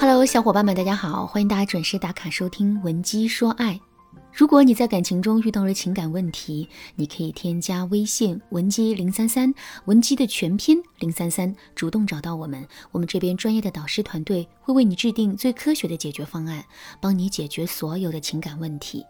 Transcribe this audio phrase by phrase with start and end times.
[0.00, 3.74] Hello，小伙伴们，大家好，欢迎大家准时打卡收听《文姬说爱》。
[4.32, 6.66] 如果你在感情中遇到了情感问题，
[6.96, 9.52] 你可以添加微信文姬零三三，
[9.84, 16.64] 文姬的全拼零三三，主动找到我们，我们这边专业的导师团队会为你制定最科学的解决方案，
[16.98, 19.04] 帮你解决所有的情感问题。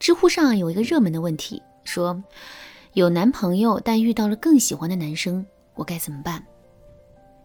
[0.00, 2.20] 知乎上有一个热门的问题，说
[2.94, 5.46] 有男朋友但遇到了更喜欢的男生，
[5.76, 6.44] 我该怎么办？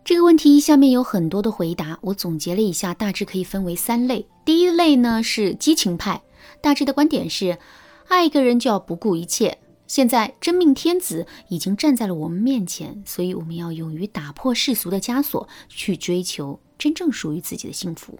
[0.07, 4.25] 这个问题下面有很多的回答，我总结了一下，大致可以分为三类。
[4.45, 6.23] 第一类呢是激情派，
[6.61, 7.59] 大致的观点是，
[8.07, 9.57] 爱一个人就要不顾一切。
[9.85, 18.17] 现在真命天子已经站在了我们面前，所以我们要勇于打破世俗的枷锁，去追求真正属于自己的幸福。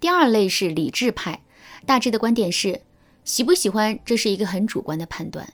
[0.00, 1.42] 第二类是理智派，
[1.86, 2.82] 大致的观点是，
[3.24, 5.50] 喜不喜欢这是一个很主观的判断。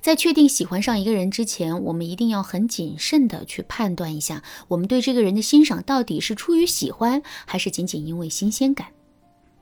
[0.00, 8.88] 在确定喜欢上一个人之前，我们一定要很谨慎的去判断一下，我们对这个人的欣赏到底是出于喜欢，还是仅仅因为新鲜感。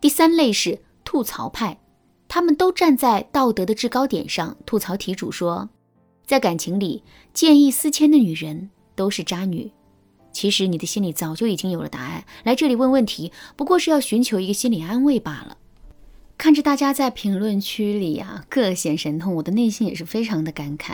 [0.00, 1.78] 第三类是吐槽派，
[2.28, 5.69] 他们都站在道德的制高点上吐槽题主说，
[6.25, 9.70] 在感情里见异思迁的女人都是渣女。
[10.30, 15.56] 其实你的心里早就已经有了答案，来这里问问题，不过是要寻求一个心理安慰罢了。
[16.39, 20.92] 看着大家在评论区里呀各显神通，我的内心也是非常的感慨。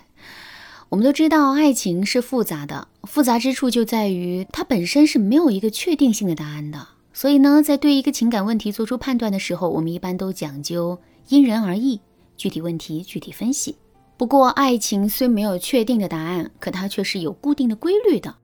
[0.89, 6.89] 我们都知道爱情是复杂的，复杂之处就在于它本身是没有一个确定性的答案的。
[7.13, 12.01] 所以呢，在对一个情感问题做出判断的时候，我们一般都讲究因人而异，
[12.39, 13.77] 具体问题具体分析。
[14.17, 18.35] 不过，爱情虽没有确定的答案，可它却是有固定的规律的。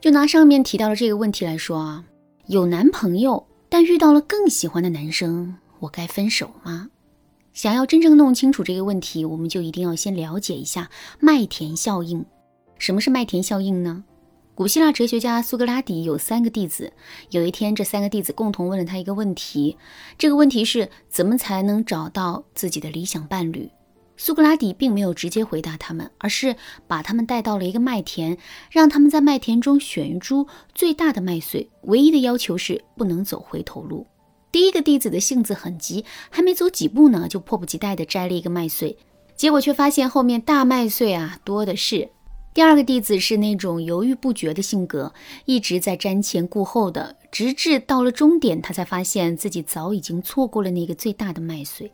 [0.00, 2.04] 就拿上面提到的这个问题来说啊，
[2.46, 5.56] 有男朋友但遇到了更喜欢的男生。
[5.82, 6.90] 我该分手吗？
[7.52, 12.24] 想要真正弄清楚这个问题，我们就一定要先了解一下麦田效应。
[12.78, 14.04] 什么是麦田效应呢？
[14.54, 16.92] 古希腊哲学家苏格拉底有三个弟子，
[17.30, 19.76] 有一天，这三个弟子共同问了他一个问题，
[20.16, 23.68] 这个问题是怎么才能找到自己的理想伴侣？
[24.16, 26.54] 苏格拉底并没有直接回答他们，而是
[26.86, 28.38] 把他们带到了一个麦田，
[28.70, 34.06] 让他们在麦田中选一株最大的麦穗，唯一的要求是不能走回头路。
[34.52, 38.98] 第一个弟子的性子很急，还没走几步呢，就迫不及待地摘了一个麦穗，
[39.34, 42.10] 结果却发现后面大麦穗啊多的是。
[42.52, 45.14] 第二个弟子是那种犹豫不决的性格，
[45.46, 51.90] 一直在瞻前顾后的，直至到了终点，他才发现自己早已经错过了那个最大的麦穗。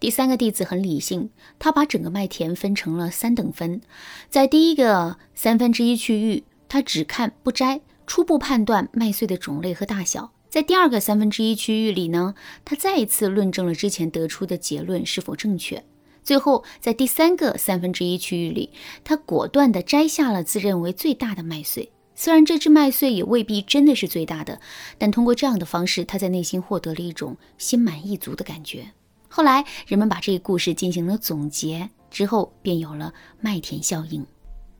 [0.00, 3.80] 第三个弟子很理性，他把整个麦田分成了三等分，
[4.28, 10.32] 在第一个三分之一区域，他只看不摘，初步判断麦穗的种类和大小。
[10.56, 12.34] 在第二个三分之一区域里呢，
[12.64, 15.84] 他再一次论证了之前得出的结论是否正确。
[16.24, 18.70] 最后，在第三个三分之一区域里，
[19.04, 21.90] 他果断地摘下了自认为最大的麦穗。
[22.14, 24.58] 虽然这只麦穗也未必真的是最大的，
[24.96, 28.92] 但通过这样的方式，他在内心获得了一种心满意足的感觉。
[29.28, 33.12] 后来，人们把这个故事进行了总结，之后便有了
[33.42, 34.26] 麦田效应。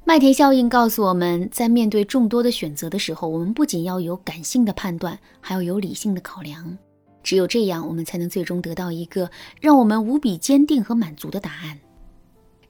[0.08, 6.78] 麦田效应告诉我们在面对众多的选择的时候，我们不仅要有感性的判断，还要有理性的考量。
[7.24, 9.28] 只有这样，我们才能最终得到一个
[9.60, 11.76] 让我们无比坚定和满足的答案。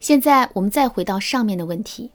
[0.00, 2.10] 现在，我们再回到上面的问题：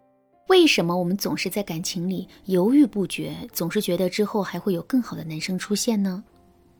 [0.48, 6.24] 为什么我们总是在感情里犹豫不决，总是觉得之后还会有更好的男生出现呢？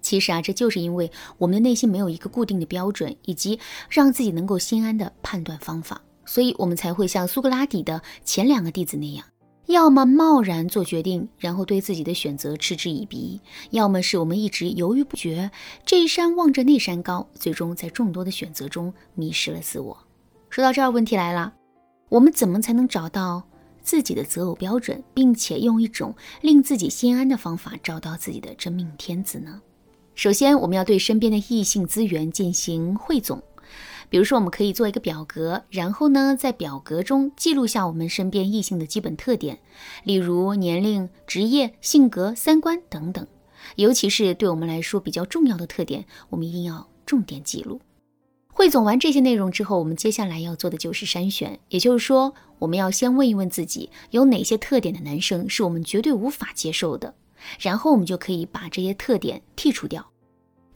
[0.02, 6.02] 其实啊，这就是因为我们的内心没有一个固定的标准，以及让自己能够心安的判断方法。
[6.32, 9.26] 所以，我们才会像苏格拉底的前两个弟子那样，
[9.66, 15.52] 要么贸然做决定，然后对自己的选择嗤之以鼻；要么是我们一直犹豫不决，
[15.86, 19.98] 这一山望着那山高，最终在众多的选择中迷失了自我。
[20.50, 21.54] 说到这儿，问题来了：
[22.08, 23.44] 我们怎么才能找到
[23.84, 29.62] 自己的择偶标准，并且用一种令自己心安的方法找到自己的真命天子呢？
[30.16, 33.44] 首先，我们要对身边的异性资源进行汇总。
[34.12, 39.60] 比如说，我们可以做一个表格，然后呢，在表格中记录下我们身边异性的基本特点，
[40.04, 43.26] 例如年龄、职业、性格、三观等等。
[43.78, 47.80] 尤其是对我们来说比较重要的特点，我们一定要重点记录。
[48.50, 57.16] 汇总完这些内容之后，我们接下来要做的就是筛选，也就是说，我们要先问一问自己，有哪些特点的男生是我们绝对无法接受的，
[57.62, 60.11] 然后我们就可以把这些特点剔除掉。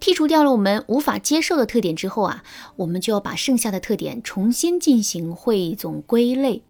[0.06, 2.44] 剔除掉了我们无法接受的特点之后啊，
[2.75, 6.62] 我们就要把剩下的特点重新进行汇总归类。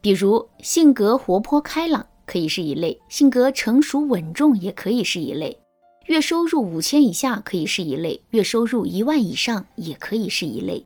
[0.00, 5.56] 比如性格活泼开朗可以是一类，性格成熟稳重也可以是一类，
[6.06, 10.84] 月收入五千以下可以是一类，月收入一万以上也可以是一类。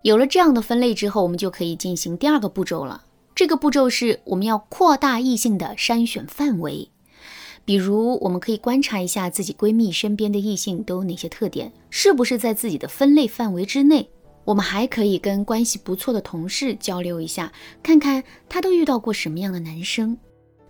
[0.00, 3.04] 有了这样的分类之后，我们就可以进行第二个步骤了。
[3.34, 6.88] 这个步骤是我们要扩大异性的筛选范围。
[7.66, 14.08] 比如，我们可以观察一下自己闺蜜身边的异性都有哪些特点，是不是在自己的分类范围之内。
[14.44, 17.52] 我们还可以跟关系不错的同事交流一下，
[17.82, 20.16] 看看他都遇到过什么样的男生。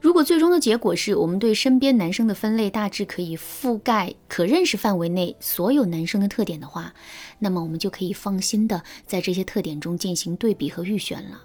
[0.00, 6.94] 如果最终的结果是我们对身边男生的分类大致可以覆盖可认识范围内所有男生的特点的话，
[7.38, 11.42] 那么我们就可以放心的在这些特点中进行对比和预选了。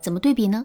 [0.00, 0.64] 怎么对比呢？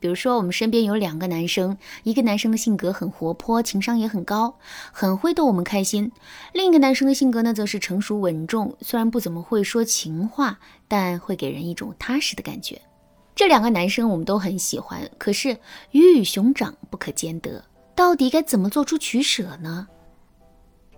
[0.00, 4.56] 比如说，我们身边有两个男生，一个男生的性格很活泼，情商也很高，
[4.92, 6.08] 很会逗我们开心；
[6.52, 12.80] 另一个男生的性格呢，则是成熟稳重，虽然不怎么会说情话，但会给人一种踏实的感觉。
[13.34, 15.58] 这两个男生我们都很喜欢，可是
[15.90, 17.64] 鱼与熊掌不可兼得，
[17.96, 19.88] 到底该怎么做出取舍呢？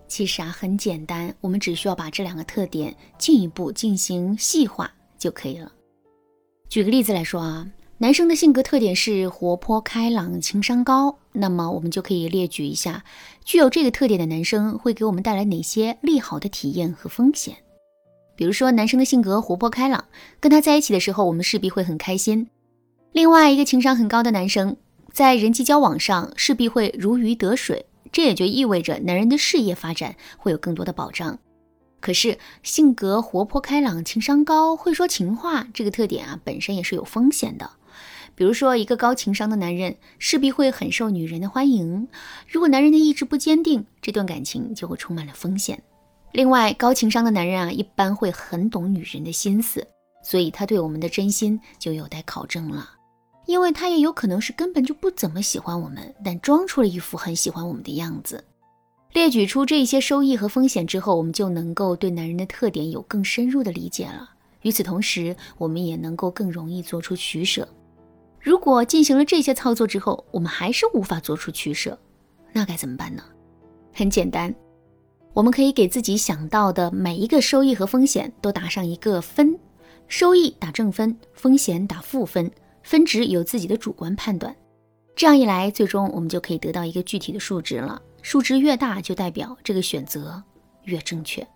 [0.07, 5.71] 其实啊，很简单，我们只需要把这两个特点进一步进行细化就可以了。
[6.69, 7.67] 举个例子来说啊。
[8.01, 13.03] 男生的性格特点是活泼开朗、情商高，那么我们就可以列举一下，
[13.45, 17.55] 具有这个特点的男生会给我们带来哪些利好的体验和风险。
[18.35, 20.05] 比如说，男生的性格活泼开朗，
[20.39, 22.47] 跟他在一起的时候，我们势必会很开心。
[23.11, 24.75] 另外一个情商很高的男生，
[25.13, 31.37] 在人际交往上势必会如鱼得水，这也就意味着男人的事业发展会有更多的保障。
[31.99, 37.69] 可是，性格活泼开朗、情商高、会说情话这个特点啊，本身也是有风险的。
[38.35, 42.07] 比如说，一个高情商的男人势必会很受女人的欢迎。
[42.47, 45.81] 如果男人的意志不坚定，这段感情就会充满了风险。
[46.31, 49.85] 另外，高情商的男人啊，一般会很懂女人的心思，
[50.23, 52.89] 所以他对我们的真心就有待考证了。
[53.47, 58.43] 因为他也有可能是根本就不怎么喜欢我们，但装出了一副很喜欢我们的样子。
[59.13, 64.29] 列举出这些收益和风险之后，我们就能够对男人的特点有更深入的理解了。
[64.61, 67.67] 与此同时，我们也能够更容易做出取舍。
[68.41, 71.97] 如果进行了这些操作之后，我们还是无法做出取舍，
[72.51, 73.23] 那该怎么办呢？
[73.93, 74.53] 很简单，
[75.33, 79.57] 我们可以给自己想到的每一个收益和风险都打上一个分，
[80.07, 82.49] 收益打正分，风险打负分，
[82.81, 84.55] 分值由自己的主观判断。
[85.15, 88.01] 这样一来，最终我们就可以得到一个具体的数值了。
[88.23, 90.41] 数值越大，就代表这个选择
[90.85, 91.47] 越正确。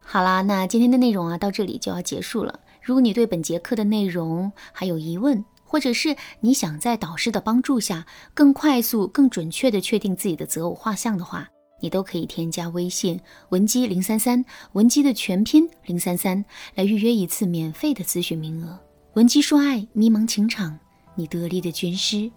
[0.00, 2.58] 好啦，那今天的内容啊，到这里就要结束了。
[2.82, 11.48] 如果你对本节课的内容还有疑问，或者是你想在导师的帮助下更快速、更准确地确定自己的择偶画像的话，
[11.80, 13.18] 你都可以添加微信
[13.48, 14.44] 文姬零三三，
[14.74, 16.44] 文姬的全拼零三三，
[16.76, 18.78] 来预约一次免费的咨询名额。
[19.14, 20.78] 文姬说爱，迷茫情场，
[21.16, 22.30] 你得力的军师。